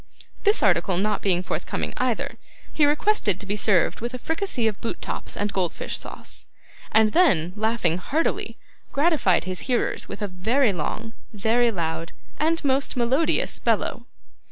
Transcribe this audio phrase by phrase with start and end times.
[0.45, 2.35] This article not being forthcoming either,
[2.73, 6.47] he requested to be served with a fricassee of boot tops and goldfish sauce,
[6.91, 8.57] and then laughing heartily,
[8.91, 14.07] gratified his hearers with a very long, very loud, and most melodious bellow.